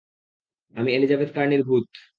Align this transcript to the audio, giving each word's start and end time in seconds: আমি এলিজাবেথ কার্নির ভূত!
আমি 0.75 0.89
এলিজাবেথ 0.93 1.29
কার্নির 1.35 1.61
ভূত! 1.67 1.85